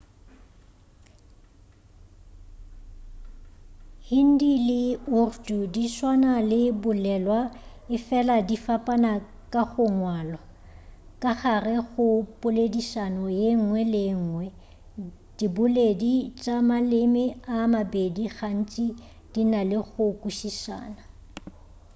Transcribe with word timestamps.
hindi 4.09 4.53
le 4.69 4.81
urdu 5.21 5.57
di 5.73 5.85
tswana 5.95 6.31
ka 6.37 6.41
go 6.47 6.77
bolelwa 6.83 7.39
efela 7.95 8.35
di 8.47 8.55
fapana 8.65 9.11
ka 9.53 9.61
go 9.71 9.85
ngwalwa 9.97 10.39
ka 11.21 11.31
gare 11.41 11.75
ga 11.97 12.03
poledišano 12.41 13.25
yengwe 13.41 13.79
le 13.93 14.01
yengwe 14.09 14.45
diboledi 15.37 16.13
tša 16.41 16.55
maleme 16.69 17.23
a 17.53 17.55
a 17.63 17.65
mabedi 17.73 18.25
gantši 18.37 18.85
di 19.31 19.41
na 19.51 19.61
le 19.69 19.77
go 19.91 20.05
kwešišana 20.21 21.01